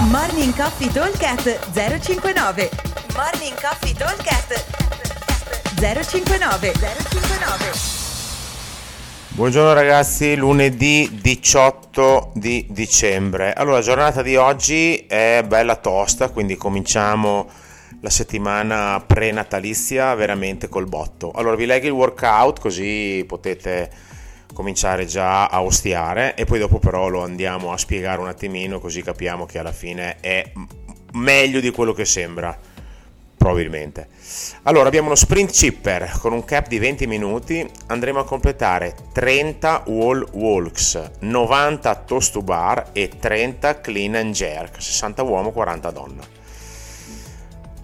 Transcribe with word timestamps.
Morning 0.00 0.54
Coffee 0.54 0.92
Talkcast 0.92 1.72
059 1.72 2.70
Morning 3.16 3.60
Coffee 3.60 3.92
Talkcast 3.92 4.64
059 5.74 6.72
059 6.72 7.70
Buongiorno 9.30 9.72
ragazzi, 9.72 10.36
lunedì 10.36 11.18
18 11.20 12.30
di 12.34 12.64
dicembre. 12.70 13.52
Allora, 13.52 13.78
la 13.78 13.82
giornata 13.82 14.22
di 14.22 14.36
oggi 14.36 15.04
è 15.08 15.42
bella 15.44 15.74
tosta, 15.74 16.28
quindi 16.28 16.54
cominciamo 16.54 17.50
la 18.00 18.10
settimana 18.10 19.02
pre-natalizia 19.04 20.14
veramente 20.14 20.68
col 20.68 20.86
botto. 20.86 21.32
Allora, 21.32 21.56
vi 21.56 21.66
leggo 21.66 21.86
il 21.86 21.92
workout 21.92 22.60
così 22.60 23.24
potete 23.26 23.90
cominciare 24.52 25.06
già 25.06 25.46
a 25.46 25.62
ostiare 25.62 26.34
e 26.34 26.44
poi 26.44 26.58
dopo 26.58 26.78
però 26.78 27.08
lo 27.08 27.22
andiamo 27.22 27.72
a 27.72 27.78
spiegare 27.78 28.20
un 28.20 28.28
attimino 28.28 28.80
così 28.80 29.02
capiamo 29.02 29.46
che 29.46 29.58
alla 29.58 29.72
fine 29.72 30.16
è 30.20 30.52
meglio 31.12 31.60
di 31.60 31.70
quello 31.70 31.92
che 31.92 32.04
sembra 32.04 32.56
probabilmente. 33.38 34.08
Allora 34.64 34.88
abbiamo 34.88 35.06
uno 35.06 35.14
sprint 35.14 35.50
chipper 35.52 36.18
con 36.20 36.32
un 36.32 36.44
cap 36.44 36.66
di 36.66 36.78
20 36.78 37.06
minuti, 37.06 37.66
andremo 37.86 38.18
a 38.18 38.24
completare 38.24 38.94
30 39.12 39.84
wall 39.86 40.26
walks, 40.32 41.10
90 41.20 41.94
toast 41.94 42.32
to 42.32 42.42
bar 42.42 42.90
e 42.92 43.08
30 43.18 43.80
clean 43.80 44.16
and 44.16 44.34
jerk, 44.34 44.82
60 44.82 45.22
uomo, 45.22 45.52
40 45.52 45.90
donna. 45.90 46.22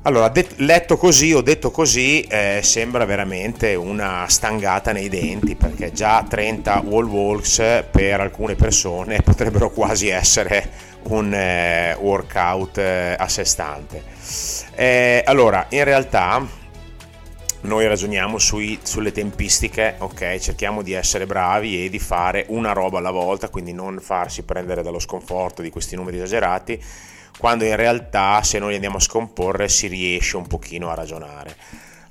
Allora, 0.07 0.29
det- 0.29 0.57
letto 0.57 0.99
così 0.99 1.33
o 1.33 1.41
detto 1.41 1.71
così 1.71 2.21
eh, 2.23 2.61
sembra 2.63 3.07
veramente 3.07 3.75
una 3.75 4.27
stangata 4.29 4.93
nei 4.93 5.09
denti 5.09 5.55
perché 5.55 5.93
già 5.93 6.23
30 6.29 6.83
wall 6.85 7.07
walks 7.07 7.85
per 7.91 8.21
alcune 8.21 8.55
persone 8.55 9.21
potrebbero 9.25 9.71
quasi 9.71 10.09
essere 10.09 10.69
un 11.05 11.33
eh, 11.33 11.97
workout 11.99 12.77
eh, 12.77 13.17
a 13.19 13.27
sé 13.29 13.45
stante. 13.47 14.03
Eh, 14.75 15.23
allora, 15.25 15.67
in 15.71 15.85
realtà 15.85 16.47
noi 17.65 17.87
ragioniamo 17.87 18.39
sui, 18.39 18.79
sulle 18.83 19.13
tempistiche, 19.13 19.97
ok? 19.99 20.39
Cerchiamo 20.39 20.83
di 20.83 20.93
essere 20.93 21.27
bravi 21.27 21.85
e 21.85 21.89
di 21.89 21.99
fare 21.99 22.45
una 22.49 22.73
roba 22.73 22.99
alla 22.99 23.11
volta, 23.11 23.49
quindi 23.49 23.73
non 23.73 24.01
farsi 24.01 24.43
prendere 24.43 24.83
dallo 24.83 24.99
sconforto 24.99 25.63
di 25.63 25.71
questi 25.71 25.97
numeri 25.97 26.17
esagerati 26.17 26.83
quando 27.39 27.65
in 27.65 27.75
realtà 27.77 28.43
se 28.43 28.59
noi 28.59 28.75
andiamo 28.75 28.99
a 28.99 29.01
scomporre 29.01 29.69
si 29.69 29.89
riesce 29.89 30.37
un 30.37 30.47
pochino 30.47 30.91
a 30.91 30.95
ragionare. 30.95 31.57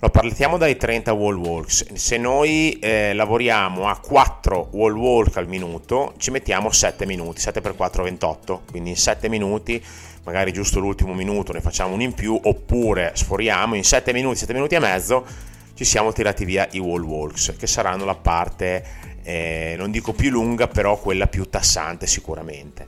Allora, 0.03 0.19
partiamo 0.19 0.57
dai 0.57 0.75
30 0.75 1.13
wall 1.13 1.37
walks. 1.37 1.93
Se 1.93 2.17
noi 2.17 2.77
eh, 2.79 3.13
lavoriamo 3.13 3.87
a 3.87 3.97
4 3.97 4.67
wall 4.71 4.97
walk 4.97 5.37
al 5.37 5.47
minuto, 5.47 6.13
ci 6.17 6.29
mettiamo 6.29 6.71
7 6.71 7.05
minuti, 7.05 7.39
7 7.39 7.61
x 7.61 7.73
4 7.73 8.03
28, 8.03 8.63
quindi 8.69 8.89
in 8.89 8.97
7 8.97 9.29
minuti, 9.29 9.81
magari 10.25 10.51
giusto 10.51 10.81
l'ultimo 10.81 11.13
minuto 11.13 11.53
ne 11.53 11.61
facciamo 11.61 11.93
un 11.93 12.01
in 12.01 12.13
più, 12.13 12.37
oppure 12.37 13.13
sforiamo 13.15 13.75
in 13.75 13.85
7 13.85 14.11
minuti, 14.11 14.39
7 14.39 14.51
minuti 14.51 14.75
e 14.75 14.79
mezzo, 14.79 15.25
ci 15.73 15.85
siamo 15.85 16.11
tirati 16.11 16.43
via 16.43 16.67
i 16.71 16.79
wall 16.79 17.03
walks, 17.03 17.55
che 17.57 17.65
saranno 17.65 18.03
la 18.03 18.15
parte, 18.15 18.83
eh, 19.23 19.75
non 19.77 19.89
dico 19.89 20.11
più 20.11 20.31
lunga, 20.31 20.67
però 20.67 20.97
quella 20.97 21.27
più 21.27 21.47
tassante 21.49 22.07
sicuramente. 22.07 22.85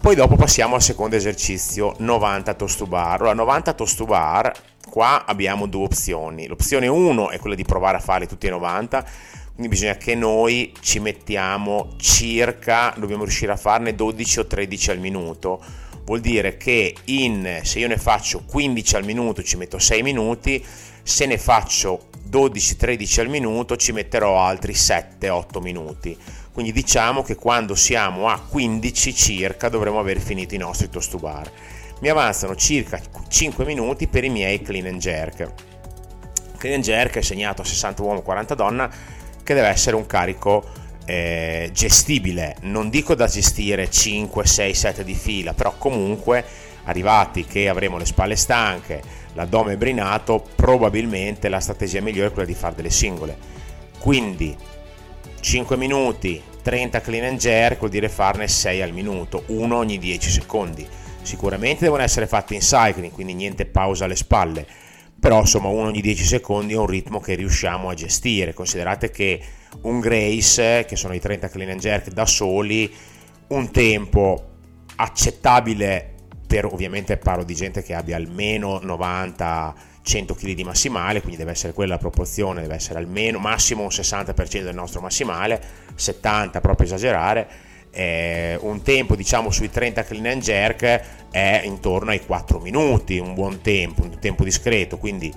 Poi 0.00 0.14
dopo 0.14 0.36
passiamo 0.36 0.76
al 0.76 0.82
secondo 0.82 1.14
esercizio, 1.14 1.94
90 1.98 2.54
toast 2.54 2.78
to 2.78 2.86
bar. 2.86 3.20
Allora, 3.20 3.34
90 3.34 3.72
toast 3.74 3.96
to 3.96 4.04
bar, 4.06 4.50
qua 4.88 5.24
abbiamo 5.24 5.66
due 5.66 5.84
opzioni. 5.84 6.46
L'opzione 6.46 6.86
1 6.86 7.30
è 7.30 7.38
quella 7.38 7.54
di 7.54 7.64
provare 7.64 7.96
a 7.96 8.00
farli 8.00 8.26
tutti 8.26 8.46
e 8.46 8.50
90, 8.50 9.04
quindi 9.54 9.68
bisogna 9.68 9.96
che 9.96 10.14
noi 10.14 10.72
ci 10.80 10.98
mettiamo 11.00 11.94
circa, 11.98 12.94
dobbiamo 12.96 13.24
riuscire 13.24 13.52
a 13.52 13.56
farne 13.56 13.94
12 13.94 14.40
o 14.40 14.46
13 14.46 14.90
al 14.90 14.98
minuto. 14.98 15.62
Vuol 16.04 16.20
dire 16.20 16.56
che 16.56 16.94
in, 17.04 17.60
se 17.62 17.78
io 17.78 17.88
ne 17.88 17.98
faccio 17.98 18.42
15 18.44 18.96
al 18.96 19.04
minuto 19.04 19.42
ci 19.42 19.56
metto 19.56 19.78
6 19.78 20.02
minuti, 20.02 20.64
se 21.02 21.26
ne 21.26 21.38
faccio 21.38 22.06
12-13 22.30 23.20
al 23.20 23.28
minuto 23.28 23.76
ci 23.76 23.92
metterò 23.92 24.38
altri 24.38 24.72
7-8 24.72 25.60
minuti 25.62 26.16
quindi 26.58 26.74
diciamo 26.74 27.22
che 27.22 27.36
quando 27.36 27.76
siamo 27.76 28.26
a 28.26 28.40
15 28.40 29.14
circa 29.14 29.68
dovremo 29.68 30.00
aver 30.00 30.18
finito 30.18 30.56
i 30.56 30.58
nostri 30.58 30.90
toast 30.90 31.12
to 31.12 31.18
bar. 31.18 31.48
Mi 32.00 32.08
avanzano 32.08 32.54
circa 32.54 33.00
5 33.28 33.64
minuti 33.64 34.06
per 34.06 34.22
i 34.22 34.28
miei 34.28 34.62
clean 34.62 34.86
and 34.86 35.00
jerk. 35.00 35.52
Clean 36.56 36.74
and 36.76 36.84
jerk 36.84 37.16
è 37.16 37.22
segnato 37.22 37.62
a 37.62 37.64
60 37.64 38.02
uomo 38.02 38.22
40 38.22 38.54
donna 38.54 38.88
che 39.42 39.54
deve 39.54 39.66
essere 39.66 39.96
un 39.96 40.06
carico 40.06 40.64
eh, 41.04 41.70
gestibile, 41.72 42.56
non 42.60 42.90
dico 42.90 43.14
da 43.14 43.26
gestire 43.26 43.90
5, 43.90 44.46
6, 44.46 44.74
7 44.74 45.04
di 45.04 45.14
fila, 45.14 45.54
però 45.54 45.74
comunque 45.76 46.44
arrivati 46.84 47.44
che 47.44 47.68
avremo 47.68 47.98
le 47.98 48.04
spalle 48.04 48.36
stanche, 48.36 49.02
l'addome 49.32 49.76
brinato, 49.76 50.44
probabilmente 50.54 51.48
la 51.48 51.60
strategia 51.60 52.00
migliore 52.00 52.28
è 52.28 52.32
quella 52.32 52.46
di 52.46 52.54
fare 52.54 52.76
delle 52.76 52.90
singole. 52.90 53.36
Quindi 53.98 54.56
5 55.40 55.76
minuti, 55.76 56.40
30 56.62 57.00
clean 57.00 57.24
and 57.24 57.38
jerk 57.38 57.78
vuol 57.78 57.90
dire 57.90 58.08
farne 58.08 58.46
6 58.46 58.82
al 58.82 58.92
minuto, 58.92 59.42
uno 59.46 59.76
ogni 59.76 59.98
10 59.98 60.30
secondi. 60.30 60.86
Sicuramente 61.22 61.84
devono 61.84 62.02
essere 62.02 62.26
fatti 62.26 62.54
in 62.54 62.60
cycling, 62.60 63.12
quindi 63.12 63.34
niente 63.34 63.66
pausa 63.66 64.04
alle 64.04 64.16
spalle, 64.16 64.66
però 65.18 65.40
insomma 65.40 65.68
uno 65.68 65.88
ogni 65.88 66.00
10 66.00 66.24
secondi 66.24 66.72
è 66.72 66.78
un 66.78 66.86
ritmo 66.86 67.20
che 67.20 67.34
riusciamo 67.34 67.88
a 67.88 67.94
gestire. 67.94 68.54
Considerate 68.54 69.10
che 69.10 69.40
un 69.82 70.00
Grace, 70.00 70.84
che 70.86 70.96
sono 70.96 71.14
i 71.14 71.20
30 71.20 71.48
clean 71.48 71.70
and 71.70 71.80
jerk 71.80 72.10
da 72.10 72.26
soli, 72.26 72.92
un 73.48 73.70
tempo 73.70 74.46
accettabile 74.96 76.14
per 76.46 76.64
ovviamente 76.64 77.18
parlo 77.18 77.44
di 77.44 77.54
gente 77.54 77.82
che 77.82 77.94
abbia 77.94 78.16
almeno 78.16 78.80
90 78.82 79.74
100 80.08 80.34
kg 80.34 80.52
di 80.54 80.64
massimale, 80.64 81.20
quindi 81.20 81.36
deve 81.36 81.50
essere 81.50 81.74
quella 81.74 81.94
la 81.94 81.98
proporzione, 81.98 82.62
deve 82.62 82.76
essere 82.76 82.98
almeno 82.98 83.38
massimo 83.38 83.82
un 83.82 83.88
60% 83.88 84.62
del 84.62 84.74
nostro 84.74 85.02
massimale, 85.02 85.60
70 85.94 86.62
proprio 86.62 86.86
esagerare, 86.86 87.48
eh, 87.90 88.58
un 88.60 88.82
tempo 88.82 89.16
diciamo 89.16 89.50
sui 89.50 89.70
30 89.70 90.04
clean 90.04 90.26
and 90.26 90.42
jerk 90.42 91.00
è 91.30 91.62
intorno 91.64 92.10
ai 92.10 92.24
4 92.24 92.58
minuti, 92.58 93.18
un 93.18 93.34
buon 93.34 93.60
tempo, 93.60 94.02
un 94.02 94.18
tempo 94.18 94.44
discreto, 94.44 94.98
quindi 94.98 95.32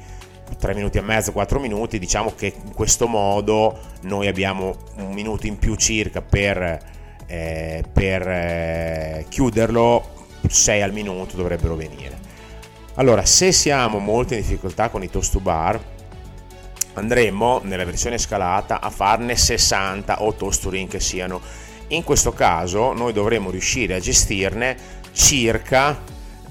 3 0.57 0.73
minuti 0.73 0.97
e 0.97 1.01
mezzo, 1.01 1.31
4 1.31 1.59
minuti, 1.59 1.99
diciamo 1.99 2.33
che 2.35 2.53
in 2.63 2.73
questo 2.73 3.07
modo 3.07 3.79
noi 4.01 4.27
abbiamo 4.27 4.75
un 4.97 5.13
minuto 5.13 5.47
in 5.47 5.57
più 5.57 5.75
circa 5.75 6.21
per, 6.21 6.79
eh, 7.25 7.83
per 7.91 8.27
eh, 8.27 9.25
chiuderlo, 9.29 10.19
6 10.47 10.81
al 10.81 10.93
minuto 10.93 11.35
dovrebbero 11.35 11.75
venire. 11.75 12.29
Allora, 12.95 13.25
se 13.25 13.51
siamo 13.51 13.99
molto 13.99 14.33
in 14.33 14.41
difficoltà 14.41 14.89
con 14.89 15.01
i 15.01 15.09
toast 15.09 15.31
to 15.31 15.39
bar, 15.39 15.79
andremo 16.93 17.61
nella 17.63 17.85
versione 17.85 18.17
scalata 18.17 18.81
a 18.81 18.89
farne 18.89 19.35
60 19.35 20.21
o 20.23 20.33
toast 20.33 20.61
to 20.61 20.69
ring 20.69 20.89
che 20.89 20.99
siano. 20.99 21.41
In 21.91 22.03
questo 22.03 22.31
caso 22.31 22.93
noi 22.93 23.11
dovremo 23.11 23.51
riuscire 23.51 23.95
a 23.95 23.99
gestirne 23.99 24.77
circa 25.11 26.01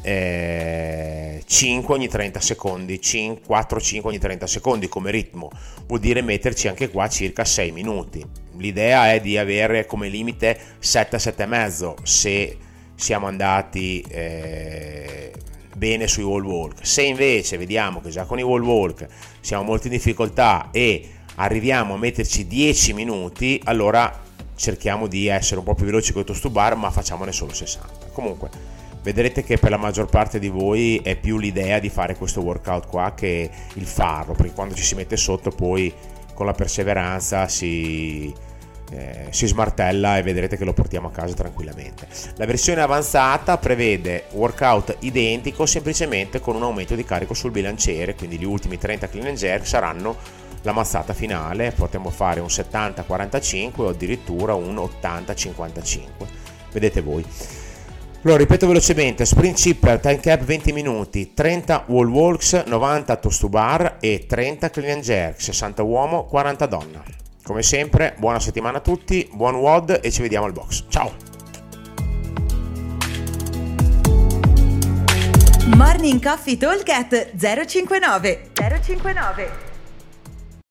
eh, 0.02 1.42
5 1.46 1.94
ogni 1.94 2.08
30 2.08 2.40
secondi, 2.40 3.00
4-5 3.00 4.00
ogni 4.02 4.18
30 4.18 4.46
secondi 4.46 4.86
come 4.88 5.10
ritmo, 5.10 5.50
vuol 5.86 6.00
dire 6.00 6.20
metterci 6.20 6.68
anche 6.68 6.90
qua 6.90 7.08
circa 7.08 7.46
6 7.46 7.72
minuti. 7.72 8.22
L'idea 8.58 9.14
è 9.14 9.20
di 9.22 9.38
avere 9.38 9.86
come 9.86 10.08
limite 10.08 10.58
7-7,5 10.78 11.94
se 12.02 12.58
siamo 12.94 13.26
andati 13.26 14.04
eh, 14.10 15.32
bene 15.74 16.06
sui 16.06 16.22
wall 16.22 16.44
walk. 16.44 16.84
Se 16.86 17.00
invece 17.00 17.56
vediamo 17.56 18.02
che 18.02 18.10
già 18.10 18.24
con 18.24 18.38
i 18.38 18.42
wall 18.42 18.62
walk 18.62 19.06
siamo 19.40 19.62
molto 19.62 19.86
in 19.86 19.94
difficoltà 19.94 20.68
e 20.70 21.08
arriviamo 21.36 21.94
a 21.94 21.96
metterci 21.96 22.46
10 22.46 22.92
minuti, 22.92 23.58
allora 23.64 24.28
cerchiamo 24.60 25.06
di 25.06 25.26
essere 25.26 25.58
un 25.58 25.64
po' 25.64 25.74
più 25.74 25.86
veloci 25.86 26.12
con 26.12 26.20
il 26.20 26.26
toast 26.26 26.42
to 26.42 26.50
bar, 26.50 26.76
ma 26.76 26.90
facciamone 26.90 27.32
solo 27.32 27.54
60. 27.54 28.08
Comunque, 28.12 28.50
vedrete 29.02 29.42
che 29.42 29.56
per 29.56 29.70
la 29.70 29.78
maggior 29.78 30.06
parte 30.06 30.38
di 30.38 30.48
voi 30.48 31.00
è 31.02 31.16
più 31.16 31.38
l'idea 31.38 31.78
di 31.78 31.88
fare 31.88 32.14
questo 32.14 32.42
workout 32.42 32.86
qua 32.86 33.14
che 33.14 33.50
il 33.74 33.86
farlo, 33.86 34.34
perché 34.34 34.52
quando 34.52 34.74
ci 34.74 34.82
si 34.82 34.94
mette 34.94 35.16
sotto 35.16 35.50
poi 35.50 35.92
con 36.34 36.44
la 36.44 36.52
perseveranza 36.52 37.48
si, 37.48 38.32
eh, 38.90 39.28
si 39.30 39.46
smartella 39.46 40.18
e 40.18 40.22
vedrete 40.22 40.58
che 40.58 40.64
lo 40.64 40.74
portiamo 40.74 41.08
a 41.08 41.10
casa 41.10 41.34
tranquillamente. 41.34 42.06
La 42.36 42.44
versione 42.44 42.82
avanzata 42.82 43.56
prevede 43.56 44.24
workout 44.32 44.96
identico 45.00 45.64
semplicemente 45.64 46.38
con 46.38 46.54
un 46.54 46.64
aumento 46.64 46.94
di 46.94 47.04
carico 47.04 47.32
sul 47.32 47.50
bilanciere, 47.50 48.14
quindi 48.14 48.38
gli 48.38 48.44
ultimi 48.44 48.76
30 48.76 49.08
clean 49.08 49.28
and 49.28 49.38
jerk 49.38 49.66
saranno 49.66 50.16
la 50.62 50.72
mazzata 50.72 51.12
finale, 51.14 51.72
potremmo 51.72 52.10
fare 52.10 52.40
un 52.40 52.46
70-45 52.46 53.70
o 53.76 53.88
addirittura 53.88 54.54
un 54.54 54.76
80-55, 54.76 56.00
vedete 56.72 57.00
voi. 57.00 57.24
Allora, 58.22 58.38
ripeto 58.38 58.66
velocemente, 58.66 59.24
sprint 59.24 59.56
chipper, 59.56 59.98
time 59.98 60.20
cap 60.20 60.42
20 60.42 60.72
minuti, 60.72 61.32
30 61.32 61.84
wall 61.86 62.08
walks, 62.08 62.64
90 62.66 63.16
toast 63.16 63.40
to 63.40 63.48
bar 63.48 63.96
e 63.98 64.26
30 64.28 64.68
clean 64.68 64.96
and 64.96 65.02
jerk, 65.02 65.40
60 65.40 65.82
uomo, 65.82 66.24
40 66.24 66.66
donna. 66.66 67.02
Come 67.42 67.62
sempre, 67.62 68.14
buona 68.18 68.38
settimana 68.38 68.78
a 68.78 68.80
tutti, 68.82 69.26
buon 69.32 69.54
WOD 69.54 70.00
e 70.02 70.10
ci 70.10 70.20
vediamo 70.20 70.44
al 70.44 70.52
box. 70.52 70.84
Ciao! 70.88 71.28
Morning 75.74 76.22
Coffee 76.22 76.58
Talk 76.58 76.84
059 76.84 78.50
059 78.54 79.69